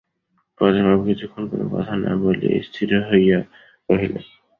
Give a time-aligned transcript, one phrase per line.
[0.61, 3.39] পরেশবাবু কিছুক্ষণ কোনো কথা না বলিয়া স্থির হইয়া
[3.89, 4.23] রহিলেন।